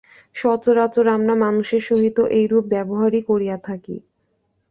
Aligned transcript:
সচরাচর 0.35 1.05
আমরা 1.09 1.33
মানুষের 1.43 1.81
সহিত 1.89 2.17
এইরূপ 2.37 2.63
ব্যবহারই 2.73 3.21
করিয়া 3.29 3.57
থাকি। 3.67 3.95